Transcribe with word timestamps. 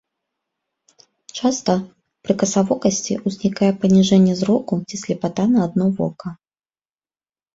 Часта 1.39 1.73
пры 2.27 2.33
касавокасці 2.43 3.13
ўзнікае 3.27 3.69
паніжэнне 3.83 4.33
зроку 4.41 4.73
ці 4.89 4.95
слепата 5.03 5.43
на 5.53 5.59
адно 5.67 5.85
вока. 6.01 6.29